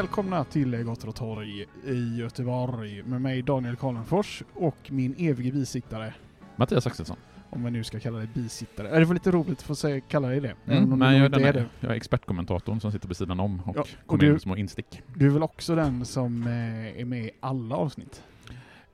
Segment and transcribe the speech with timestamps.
[0.00, 6.14] Välkomna till Gator och torg i Göteborg med mig Daniel Karlenfors och min evige bisittare.
[6.56, 7.16] Mattias Axelsson.
[7.50, 8.88] Om man nu ska kalla dig bisittare.
[8.88, 10.54] Är det var lite roligt att få säga, kalla dig det.
[10.66, 13.84] Mm, men jag, är är jag är expertkommentatorn som sitter på sidan om och Ja,
[14.06, 15.02] kommer in små instick.
[15.16, 18.22] Du är väl också den som eh, är med i alla avsnitt?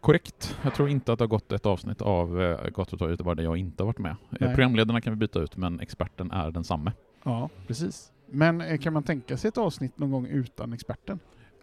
[0.01, 0.57] Korrekt.
[0.63, 3.37] Jag tror inte att det har gått ett avsnitt av eh, Gator och torg Göteborg
[3.37, 4.17] där jag inte har varit med.
[4.31, 4.55] Nej.
[4.55, 6.93] Programledarna kan vi byta ut, men experten är densamme.
[7.23, 8.13] Ja, precis.
[8.27, 11.19] Men eh, kan man tänka sig ett avsnitt någon gång utan experten?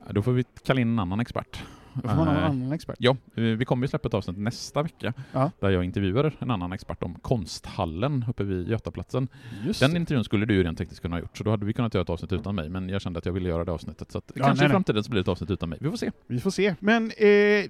[0.09, 1.64] Då får vi kalla in en annan expert.
[1.94, 2.95] Då får man ha en Eh, annan expert.
[2.99, 5.52] Ja, eh, vi kommer ju släppa ett avsnitt nästa vecka Ja.
[5.59, 9.27] där jag intervjuar en annan expert om konsthallen uppe vid Götaplatsen.
[9.66, 9.97] Just Den det.
[10.00, 12.02] intervjun skulle du ju rent tekniskt kunna ha gjort, så då hade vi kunnat göra
[12.02, 14.11] ett avsnitt utan mig, men jag kände att jag ville göra det avsnittet.
[14.11, 14.69] Så Ja, kanske nej, i nej.
[14.69, 15.77] framtiden så blir det ett avsnitt utan mig.
[15.81, 16.11] Vi får se.
[16.27, 16.75] Vi får se.
[16.80, 17.17] Men eh,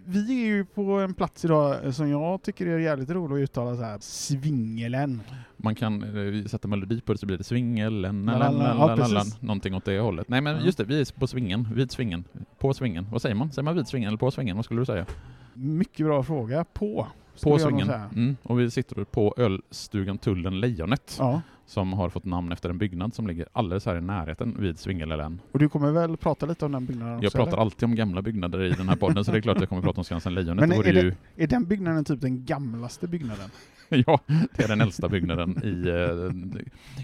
[0.06, 3.50] vi är ju på en plats idag eh, som jag tycker är jävligt rolig att
[3.50, 3.98] uttala så här.
[4.02, 5.22] Svingelen.
[5.58, 8.98] Man kan eh, sätta melodi på det så blir det svingel, La, la, la.
[9.10, 10.30] Ja, någonting åt det hållet.
[10.30, 12.24] Nej men just det, vi är på svingen, vid svingen,
[12.60, 13.08] på svingen.
[13.12, 13.52] Vad säger man?
[13.52, 14.56] Säger man vid svingen eller på svingen?
[14.56, 15.06] Vad skulle du säga?
[15.54, 16.64] Mycket bra fråga.
[16.74, 17.08] På.
[17.44, 18.10] På säga.
[18.16, 18.38] Mm.
[18.44, 21.42] Och vi sitter på ölstugan Tullen Lejonet Ja.
[21.66, 25.42] som har fått namn efter en byggnad som ligger alldeles här i närheten vid Svingelälven.
[25.52, 27.24] Och du kommer väl prata lite om den byggnaden också?
[27.26, 27.62] Jag pratar eller?
[27.62, 29.82] alltid om gamla byggnader i den här podden så det är klart att jag kommer
[29.82, 30.70] prata om Skansen Lejonet.
[30.70, 33.50] Men är det- ju, Är den byggnaden typ den gamlaste byggnaden?
[33.90, 36.62] ja, det är den äldsta byggnaden i, eh,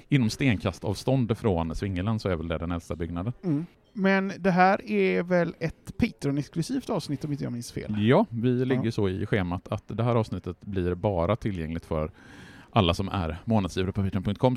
[0.09, 3.33] inom stenkastavstånd från Svingelen så är väl det den äldsta byggnaden.
[3.43, 3.65] Mm.
[3.93, 7.95] Men det här är väl ett Patreon-exklusivt avsnitt om inte jag minns fel?
[8.07, 8.91] Ja, vi ligger Ja.
[8.91, 12.11] så i schemat att det här avsnittet blir bara tillgängligt för
[12.73, 14.55] alla som är månadsgivare på patreon.com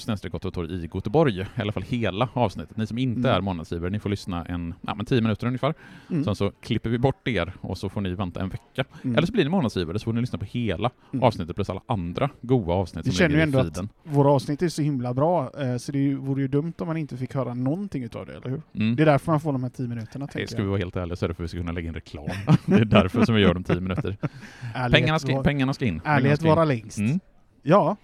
[0.52, 1.40] torg i Göteborg.
[1.40, 2.76] I alla fall hela avsnittet.
[2.76, 3.36] Ni som inte Mm.
[3.36, 5.74] är månadsgivare, ni får lyssna en, ja, men tio minuter ungefär.
[6.10, 6.24] Mm.
[6.24, 8.84] Sen så klipper vi bort er och så får ni vänta en vecka.
[9.04, 9.16] Mm.
[9.16, 11.22] Eller så blir ni månadsgivare så får ni lyssna på hela Mm.
[11.22, 13.88] avsnittet plus alla andra goa avsnitt Vi som känner ligger ju i ändå att feeden.
[14.04, 16.96] våra avsnitt är så himla bra, eh, så det ju- vore ju dumt om man
[16.96, 18.62] inte fick höra någonting utav det, eller hur?
[18.74, 18.96] Mm.
[18.96, 21.16] Det är därför man får de här tio minuterna, Nej, ska vi vara helt ärliga
[21.16, 22.26] så är det för att vi ska kunna lägga in reklam.
[22.66, 24.16] det är därför som vi gör de tio minuter.
[24.74, 26.00] Ärlighet Pengarna ska, var- pengarna ska in.
[26.04, 26.48] Ärlighet in.
[26.48, 26.98] vara längst.
[26.98, 27.20] Mm.
[27.64, 27.96] Ja,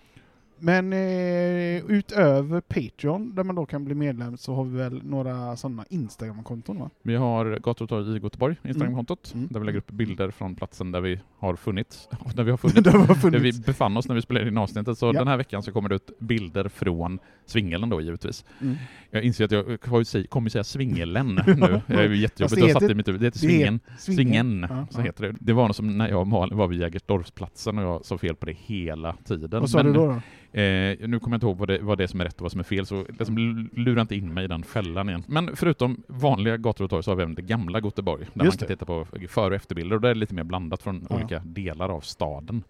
[0.60, 5.56] men eh, utöver Patreon, där man då kan bli medlem, så har vi väl några
[5.56, 6.90] sådana Instagram-konton va?
[7.02, 9.48] Vi har Gator och torg i Göteborg, Instagramkontot, Mm.
[9.50, 12.08] där vi lägger upp bilder från platsen där vi har funnits.
[12.34, 12.82] Där vi har funnits.
[12.82, 13.58] där funnits.
[13.58, 14.98] vi befann oss när vi spelade in avsnittet.
[14.98, 15.12] Så Ja.
[15.12, 18.44] den här veckan så kommer det ut bilder från Svingelen då givetvis.
[18.60, 18.76] Mm.
[19.10, 21.80] Jag inser att jag kommer säga, Svingelen nu.
[21.86, 23.20] Det är ju jättejobbigt att heter- fatta i mitt huvud.
[23.20, 23.80] Det heter Svingen.
[23.98, 24.66] Svingen.
[24.70, 25.04] Ja, så ja.
[25.04, 25.34] heter det.
[25.40, 28.34] Det var nog som när jag och Malin var vid Jägersdorfsplatsen och jag sa fel
[28.36, 29.60] på det hela tiden.
[29.60, 30.06] Vad sa Men, du då?
[30.06, 30.20] då?
[30.52, 30.62] Eh,
[31.08, 32.50] nu kommer jag inte ihåg vad det, vad det är som är rätt och vad
[32.52, 35.24] som är fel, så liksom lura inte in mig i den fällan igen.
[35.26, 38.60] Men förutom vanliga gator och torg så har vi även det gamla Göteborg, där Just
[38.60, 38.74] man kan det.
[38.74, 41.16] titta på före och efterbilder, och det är lite mer blandat från Ja.
[41.16, 42.62] olika delar av staden.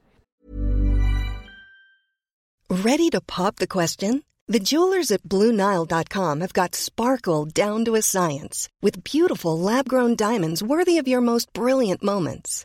[2.71, 4.23] Ready to pop the question?
[4.53, 10.17] The jewelers at BlueNile.com have got sparkle down to a science with beautiful lab grown
[10.17, 12.65] diamonds worthy of your most brilliant moments.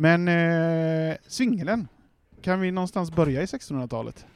[0.00, 1.88] Men eh, Svingelen,
[2.42, 4.26] kan vi någonstans börja i 1600-talet?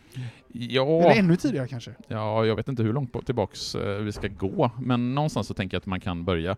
[0.53, 1.95] Ja, Eller ännu tidigare kanske?
[2.09, 5.75] ja, jag vet inte hur långt tillbaks eh, vi ska gå, men någonstans så tänker
[5.75, 6.57] jag att man kan börja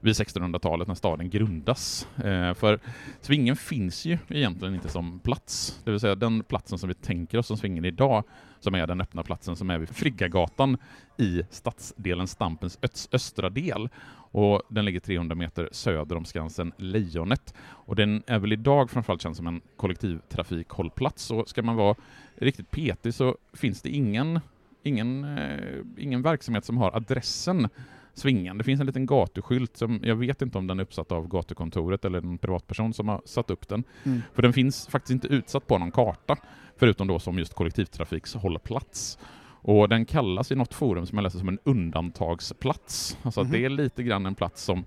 [0.00, 2.08] vid 1600-talet när staden grundas.
[2.24, 2.80] Eh, för
[3.20, 7.38] Svingen finns ju egentligen inte som plats, det vill säga den platsen som vi tänker
[7.38, 8.24] oss som Svingen idag,
[8.60, 10.76] som är den öppna platsen som är vid Friggagatan
[11.18, 12.78] i stadsdelen Stampens
[13.12, 13.88] östra del.
[14.32, 17.54] Och den ligger 300 meter söder om Skansen Lejonet.
[17.60, 21.30] Och den är väl idag framförallt känd som en kollektivtrafikhållplats.
[21.30, 21.94] Och ska man vara
[22.36, 24.40] riktigt petig så finns det ingen,
[24.82, 27.68] ingen, eh, ingen verksamhet som har adressen
[28.14, 28.58] Svingen.
[28.58, 32.04] Det finns en liten gatuskylt som jag vet inte om den är uppsatt av gatukontoret
[32.04, 33.84] eller en privatperson som har satt upp den.
[34.04, 34.22] Mm.
[34.34, 36.36] För den finns faktiskt inte utsatt på någon karta,
[36.80, 39.18] förutom då som just kollektivtrafikshållplats.
[39.62, 43.18] Och den kallas i något forum som jag läser som en undantagsplats.
[43.22, 43.52] Alltså Mhm.
[43.52, 44.84] det är lite grann en plats som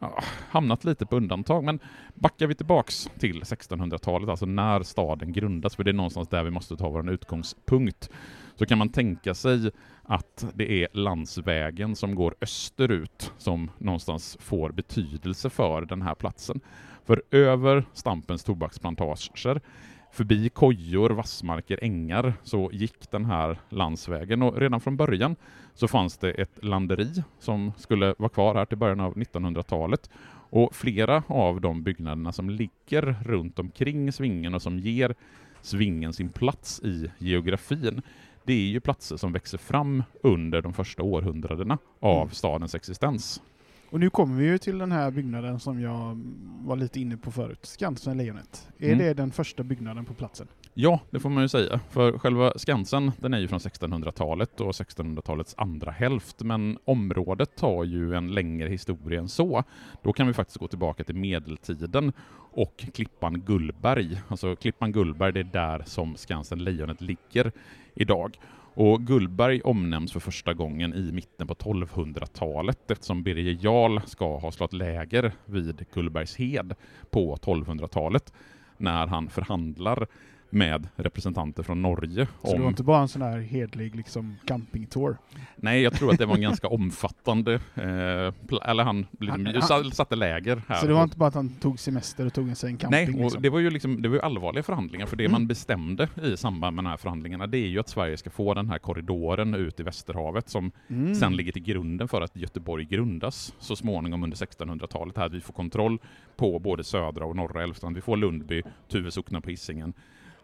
[0.00, 1.64] ja, hamnat lite på undantag.
[1.64, 1.78] Men
[2.14, 6.50] backar vi tillbaks till 1600-talet, alltså när staden grundas, för det är någonstans där vi
[6.50, 8.10] måste ta vår utgångspunkt,
[8.54, 9.70] så kan man tänka sig
[10.02, 16.60] att det är landsvägen som går österut som någonstans får betydelse för den här platsen.
[17.04, 19.60] För över Stampens tobaksplantager,
[20.12, 25.36] förbi kojor, vassmarker, ängar, så gick den här landsvägen och redan från början
[25.74, 30.10] så fanns det ett landeri som skulle vara kvar här till början av 1900-talet.
[30.50, 35.14] Och flera av de byggnaderna som ligger runt omkring Svingen och som ger
[35.60, 38.02] Svingen sin plats i geografin,
[38.44, 42.30] det är ju platser som växer fram under de första århundradena av Mm.
[42.30, 43.42] stadens existens.
[43.90, 46.20] Och nu kommer vi ju till den här byggnaden som jag
[46.60, 48.68] var lite inne på förut, Skansen Lejonet.
[48.78, 48.98] Är Mm.
[48.98, 50.46] det den första byggnaden på platsen?
[50.74, 51.80] Ja, det får man ju säga.
[51.90, 57.84] För själva Skansen, den är ju från 1600-talet och 1600-talets andra hälft, men området har
[57.84, 59.64] ju en längre historia än så.
[60.02, 62.12] Då kan vi faktiskt gå tillbaka till medeltiden
[62.52, 64.20] och Klippan Gullberg.
[64.28, 67.52] Alltså Klippan Gullberg, det är där som Skansen Lejonet ligger
[67.94, 68.38] idag.
[68.80, 74.52] Och Gullberg omnämns för första gången i mitten på 1200-talet eftersom Birger Jarl ska ha
[74.52, 76.74] slått läger vid Gullbergshed
[77.10, 78.32] på 1200-talet
[78.76, 80.06] när han förhandlar
[80.50, 82.26] med representanter från Norge.
[82.42, 85.16] Så det var Om, inte bara en sån här hedlig liksom campingtour?
[85.56, 89.90] nej, jag tror att det var en ganska omfattande, eh, eller han liksom, Han- sa-
[89.90, 90.76] satte läger här.
[90.76, 92.90] Så det var inte bara att han tog semester och tog sig en camping?
[93.04, 93.42] Nej, och liksom.
[93.42, 95.32] det var ju liksom, det var allvarliga förhandlingar, för det Mm.
[95.32, 98.54] man bestämde i samband med de här förhandlingarna, det är ju att Sverige ska få
[98.54, 101.14] den här korridoren ut i Västerhavet som Mm.
[101.14, 105.40] sen ligger till grunden för att Göteborg grundas så småningom under 1600-talet, här att vi
[105.40, 105.98] får kontroll
[106.36, 107.94] på både södra och norra Älvstrand.
[107.96, 109.92] Vi får Lundby, Tuve socknar på Hisingen,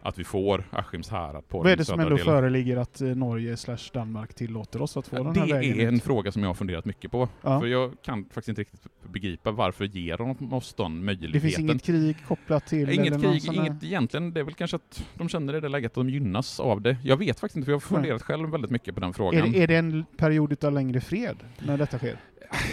[0.07, 2.25] att vi får Askims härad på Vad är den det som ändå delen.
[2.25, 5.87] föreligger att eh, Norge slash Danmark tillåter oss att få den Det här vägen är
[5.87, 6.03] en ut?
[6.03, 7.29] fråga som jag har funderat mycket på.
[7.41, 7.59] Ja.
[7.59, 8.81] För jag kan faktiskt inte riktigt
[9.11, 11.31] begripa varför ger de oss den möjligheten.
[11.31, 12.89] Det finns inget krig kopplat till?
[12.89, 14.33] Inget krig, inget egentligen.
[14.33, 16.97] Det är väl kanske att de känner i det läget att de gynnas av det.
[17.03, 17.95] Jag vet faktiskt inte, för jag har Nej.
[18.01, 19.51] funderat själv väldigt mycket på den Är frågan.
[19.51, 22.19] det, är det en period av längre fred när detta sker?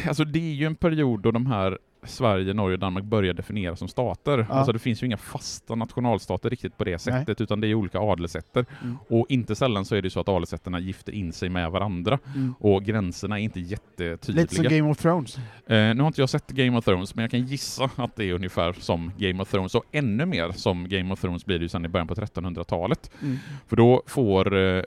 [0.08, 3.78] Alltså det är ju en period då de här Sverige, Norge och Danmark börjar definieras
[3.78, 4.46] som stater.
[4.48, 4.54] Ja.
[4.54, 7.98] Alltså det finns ju inga fasta nationalstater riktigt på det sättet, utan det är olika
[7.98, 8.66] adelsätter.
[8.82, 8.98] Mm.
[9.08, 12.54] Och inte sällan så är det så att adelsätterna gifter in sig med varandra, Mm.
[12.60, 14.42] och gränserna är inte jättetydliga.
[14.42, 15.36] Lite som Game of Thrones.
[15.36, 18.24] Eh, nu har inte jag sett Game of Thrones, men jag kan gissa att det
[18.24, 21.62] är ungefär som Game of Thrones, och ännu mer som Game of Thrones blir det
[21.62, 23.10] ju sen i början på 1300-talet.
[23.22, 23.36] Mm.
[23.68, 24.82] För då får eh,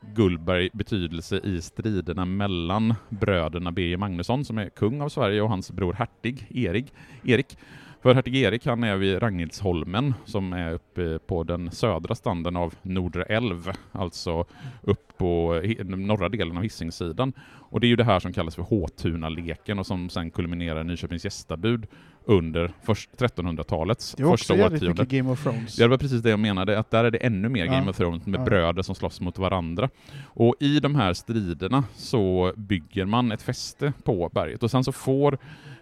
[0.00, 5.70] Gullberg betydelse i striderna mellan bröderna Birger Magnusson, som är kung av Sverige, och hans
[5.70, 6.92] bror hertig Erik.
[7.24, 7.58] Erik.
[8.02, 12.74] För hertig Erik han är vid Ragnhildsholmen, som är uppe på den södra standen av
[12.82, 14.44] Nordre älv, alltså
[14.82, 17.32] upp på norra delen av Hisingssidan.
[17.70, 20.84] Och det är ju det här som kallas för Håtuna-leken och som sen kulminerar i
[20.84, 21.86] Nyköpings gästabud
[22.24, 24.88] under först 1300-talets Det är också första årtionde.
[24.88, 25.76] mycket Game of Thrones.
[25.76, 27.72] Det var precis det jag menade, att där är det ännu mer Ja.
[27.72, 28.44] Game of Thrones med Ja.
[28.44, 29.88] bröder som slåss mot varandra.
[30.24, 34.92] Och i de här striderna så bygger man ett fäste på berget och sen så
[34.92, 35.38] får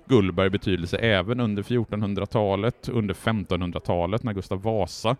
[0.08, 5.16] Gullberg betydelse även under 1400-talet, under 1500-talet när Gustav Vasa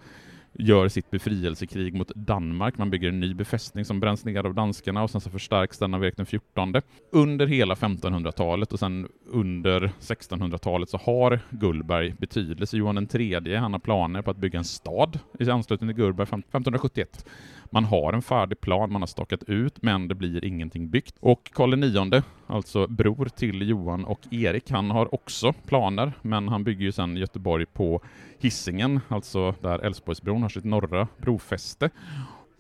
[0.59, 2.79] gör sitt befrielsekrig mot Danmark.
[2.79, 5.95] Man bygger en ny befästning som bränns ner av danskarna och sen så förstärks den
[5.95, 6.83] av Erik den XIV.
[7.13, 12.77] Under hela 1500-talet och sen under 1600-talet så har Gullberg betydelse.
[12.77, 17.27] Johan III, han har planer på att bygga en stad i anslutning till Gullberg 1571.
[17.71, 21.15] Man har en färdig plan, man har stakat ut, men det blir ingenting byggt.
[21.21, 26.65] Och Karl IX, alltså bror till Johan och Erik, han har också planer, men han
[26.65, 28.03] bygger ju sen Göteborg på
[28.39, 31.91] Hisingen, alltså där Älvsborgsbron har sitt norra brofäste.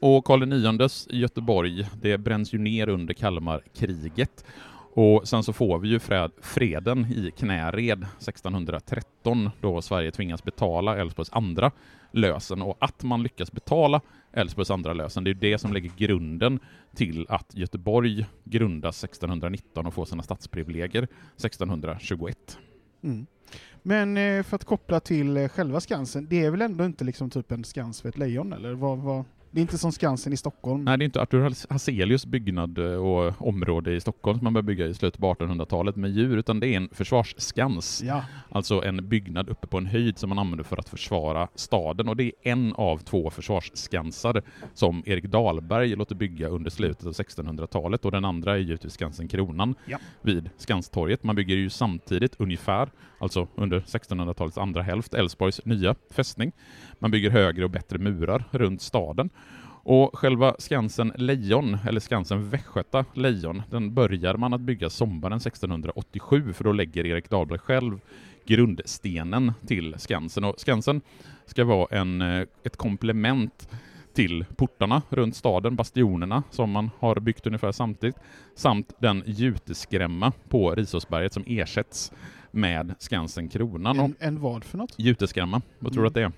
[0.01, 4.45] Och Karl IXs Göteborg, det bränns ju ner under Kalmarkriget.
[4.99, 10.97] Och sen så får vi ju fred, freden i Knäred 1613 då Sverige tvingas betala
[10.97, 11.71] Älvsborgs andra
[12.11, 14.01] lösen och att man lyckas betala
[14.33, 16.61] Älvsborgs andra lösen, det är det som lägger grunden
[16.95, 22.59] till att Göteborg grundas 1619 och får sina stadsprivilegier 1621.
[23.03, 23.27] Mm.
[23.83, 27.31] Men eh, för att koppla till eh, själva Skansen, det är väl ändå inte liksom
[27.31, 28.73] typ en skans för ett lejon, eller?
[28.73, 30.85] Vad, vad, det är inte som Skansen i Stockholm?
[30.85, 34.67] Nej, det är inte Artur Hazelius byggnad eh, och område i Stockholm som man började
[34.67, 38.03] bygga i slutet på 1800-talet med djur, utan det är en försvarsskans.
[38.05, 38.25] Ja.
[38.51, 42.09] Alltså en byggnad uppe på en höjd som man använder för att försvara staden.
[42.09, 44.43] Och det är en av två försvarsskansar
[44.75, 48.05] som Erik Dahlberg låter bygga under slutet av 1600-talet.
[48.05, 49.99] Och den andra är givetvis Skansen Kronan Ja.
[50.23, 51.25] vid Skanstorget.
[51.25, 52.89] Man bygger ju samtidigt ungefär,
[53.19, 56.53] alltså under 1600-talets andra hälft, Älvsborgs nya fästning.
[56.99, 59.31] Man bygger högre och bättre murar runt staden.
[59.89, 66.53] Och själva Skansen Lejon, eller Skansen Västgöta Lejon, den börjar man att bygga sommaren 1687,
[66.53, 68.01] för då lägger Erik Dahlberg själv
[68.47, 70.45] grundstenen till Skansen.
[70.45, 71.01] Och Skansen
[71.47, 73.69] ska vara en, eh, ett komplement
[74.15, 78.17] till portarna runt staden, bastionerna som man har byggt ungefär samtidigt,
[78.55, 82.13] samt den juteskrämma på Risåsberget som ersätts
[82.51, 83.99] med Skansen Kronan.
[83.99, 84.95] En, en vad för något?
[84.97, 86.33] juteskrämma, vad tror du att det är?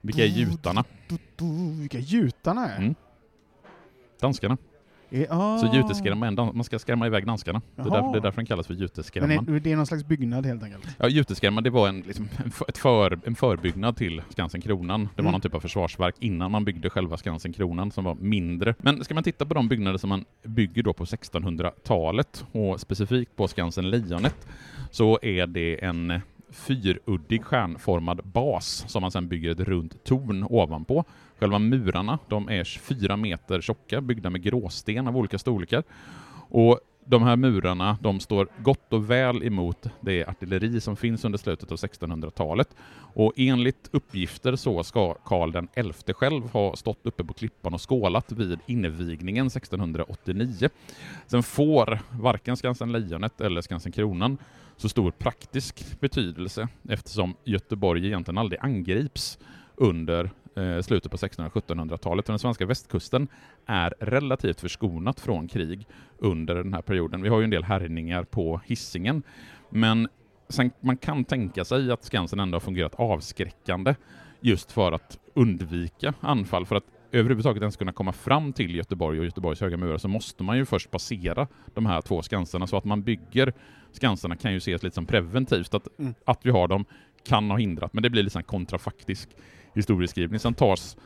[0.00, 0.84] Vilka är jutarna?
[1.08, 2.78] Du, du, vilka jutarna är?
[2.78, 2.94] Mm.
[4.20, 4.56] Danskarna.
[5.10, 5.58] är ah.
[5.58, 7.62] Så juteskrämma, är en dan- man ska skrämma iväg danskarna.
[7.76, 9.48] Det är, därför, det är därför den kallas för Men juteskrämman.
[9.56, 10.96] är, det är någon slags byggnad helt enkelt?
[10.98, 15.00] Ja, juteskrämma, det var en, liksom, en, för, en förbyggnad till Skansen Kronan.
[15.02, 15.32] Det var Mm.
[15.32, 18.74] någon typ av försvarsverk innan man byggde själva Skansen Kronan som var mindre.
[18.78, 23.36] Men ska man titta på de byggnader som man bygger då på 1600-talet och specifikt
[23.36, 24.46] på Skansen Lejonet
[24.90, 26.20] så är det en
[26.54, 31.04] fyruddig stjärnformad bas som man sedan bygger ett runt torn ovanpå.
[31.38, 35.82] Själva murarna, de är 24 meter tjocka, byggda med gråsten av olika storlekar.
[36.48, 41.38] Och de här murarna, de står gott och väl emot det artilleri som finns under
[41.38, 42.68] slutet av 1600-talet.
[43.14, 48.32] Och enligt uppgifter så ska Karl XI själv ha stått uppe på klippan och skålat
[48.32, 50.68] vid invigningen 1689.
[51.26, 54.38] Sen får varken Skansen Lejonet eller Skansen Kronan
[54.76, 59.38] så stor praktisk betydelse eftersom Göteborg egentligen aldrig angrips
[59.76, 62.26] under eh, slutet på 1600-1700-talet.
[62.26, 63.28] Den svenska västkusten
[63.66, 65.86] är relativt förskonat från krig
[66.18, 67.22] under den här perioden.
[67.22, 69.22] Vi har ju en del härjningar på Hisingen,
[69.70, 70.08] men
[70.48, 73.94] sen, man kan tänka sig att Skansen ändå har fungerat avskräckande
[74.40, 76.66] just för att undvika anfall.
[76.66, 80.42] För att överhuvudtaget ens kunna komma fram till Göteborg och Göteborgs höga murar så måste
[80.42, 82.66] man ju först passera de här två skansarna.
[82.66, 83.52] Så att man bygger
[83.92, 85.74] skansarna kan ju ses lite som preventivt.
[85.74, 86.14] Att, Mm.
[86.24, 86.84] att vi har dem
[87.26, 89.28] kan ha hindrat, men det blir lite en kontrafaktisk
[89.74, 90.40] historieskrivning.
[90.40, 90.96] Sen tas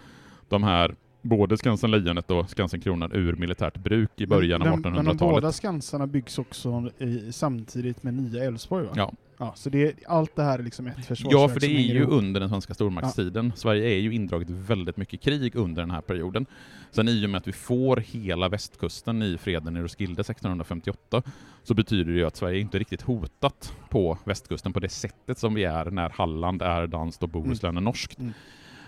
[0.48, 4.80] de här, både Skansen Lejonet och Skansen Kronan ur militärt bruk i början men, av
[4.80, 5.54] men, men de båda 1800-talet.
[5.54, 8.92] skansarna byggs också i, samtidigt med nya Älvsborg va?
[8.96, 9.12] Ja.
[9.38, 9.52] ja.
[9.56, 12.12] Så det, allt det här är liksom ett försvarsverk Ja, för det är ju ihop.
[12.12, 13.52] under den svenska stormaktstiden.
[13.56, 16.46] Sverige är ju indraget väldigt mycket krig under den här perioden.
[16.90, 21.22] Sen i och med att vi får hela västkusten i freden i Roskilde 1658
[21.68, 25.54] så betyder det ju att Sverige inte riktigt hotat på västkusten på det sättet som
[25.54, 28.18] vi är när Halland är danskt och Bohuslän är norskt.
[28.18, 28.32] Mm.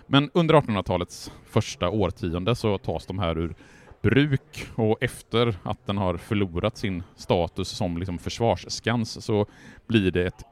[0.06, 3.54] Men under 1800-talets första årtionde så tas de här ur
[4.02, 9.46] bruk och efter att den har förlorat sin status som liksom försvarsskans så
[9.86, 10.44] blir det ett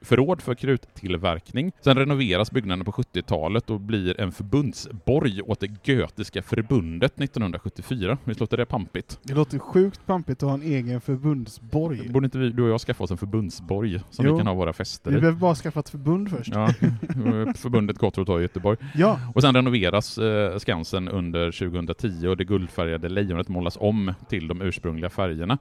[0.00, 1.72] förråd för kruttillverkning.
[1.80, 8.18] Sen renoveras byggnaden på 70-talet och blir en förbundsborg åt det Götiska förbundet 1974.
[8.24, 9.18] Visst låter det pampigt?
[9.22, 12.08] Det låter sjukt pampigt att ha en egen förbundsborg.
[12.08, 14.32] Borde inte vi, du och jag skaffa oss en förbundsborg som Jo.
[14.32, 15.20] vi kan ha våra fester Vi i?
[15.20, 16.52] behöver bara skaffa ett förbund först.
[16.54, 16.66] Ja,
[17.56, 18.78] förbundet Gottorp i Göteborg.
[18.94, 19.20] Ja.
[19.34, 24.62] Och sen renoveras eh, Skansen under 2010 och det guldfärgade lejonet målas om till de
[24.62, 25.58] ursprungliga färgerna.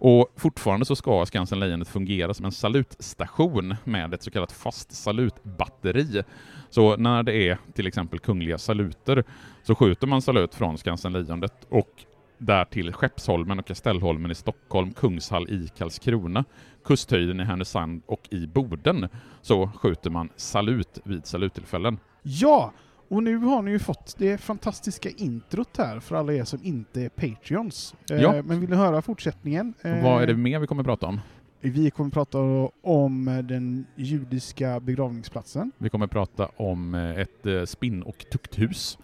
[0.00, 4.92] Och fortfarande så ska Skansen Lejonet fungera som en salutstation med ett så kallat fast
[4.92, 6.22] salutbatteri.
[6.70, 9.24] Så när det är till exempel kungliga saluter
[9.62, 12.04] så skjuter man salut från Skansen Lejonet och
[12.38, 16.44] därtill Skeppsholmen och Kastellholmen i Stockholm, Kungshall i Karlskrona,
[16.84, 19.08] Kusthöjden i Härnösand och i Boden
[19.42, 21.98] så skjuter man salut vid saluttillfällen.
[22.22, 22.72] Ja!
[23.10, 27.02] Och nu har ni ju fått det fantastiska introt här för alla er som inte
[27.02, 27.94] är Patreons.
[28.10, 28.42] Eh, Ja.
[28.42, 29.74] Men vill ni höra fortsättningen?
[29.82, 31.20] Eh, Vad är det mer vi kommer att prata om?
[31.60, 32.38] Vi kommer prata
[32.82, 35.72] om den judiska begravningsplatsen.
[35.78, 38.98] Vi kommer att prata om eh, ett spinn och tukthus.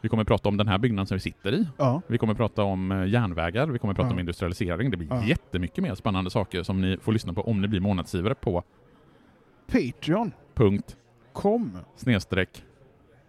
[0.00, 1.66] Vi kommer att prata om den här byggnaden som vi sitter i.
[1.76, 2.02] Ja.
[2.06, 4.12] Vi kommer att prata om järnvägar, vi kommer att prata Ja.
[4.14, 4.90] om industrialisering.
[4.90, 5.24] Det blir Ja.
[5.24, 8.62] jättemycket mer spännande saker som ni får lyssna på om ni blir månadsgivare på
[9.66, 10.32] Patreon.
[10.54, 10.96] punkt
[11.32, 11.78] Kom.
[11.96, 12.64] snedstreck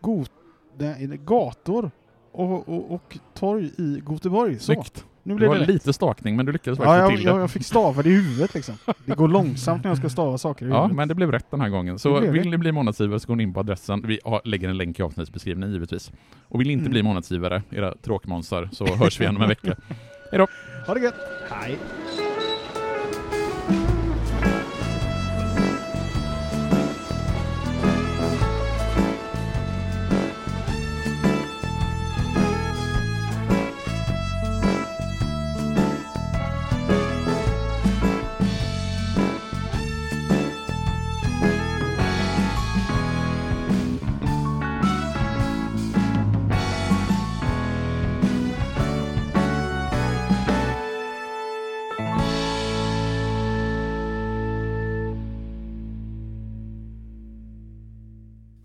[0.01, 0.31] Got,
[0.77, 1.91] nej, gator
[2.31, 4.59] och, och, och torg i Göteborg.
[4.59, 4.63] Så.
[4.73, 5.05] snyggt.
[5.23, 5.67] Nu Det blev var det rätt.
[5.69, 7.39] lite stakning, men du lyckades Ja, faktiskt få jag, till jag, det.
[7.41, 8.75] jag fick stava det i huvudet liksom.
[9.05, 10.95] Det går långsamt när jag ska stava saker i Ja, huvudet.
[10.97, 11.99] men det blev rätt den här gången.
[11.99, 12.31] Så det.
[12.31, 14.03] vill ni bli månadsgivare så går ni in på adressen.
[14.07, 16.11] Vi lägger en länk i avsnittsbeskrivningen givetvis.
[16.47, 16.91] Och vill ni inte Mm.
[16.91, 19.75] bli månadsgivare, era tråkmånsar, så hörs vi igen om en vecka.
[20.87, 21.15] Ha det gött!
[21.51, 21.77] Hej!